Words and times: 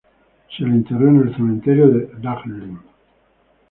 Se 0.57 0.63
le 0.63 0.71
enterró 0.71 1.09
en 1.09 1.21
el 1.27 1.35
cementerio 1.35 1.87
de 1.89 2.11
Dahlem. 2.19 2.79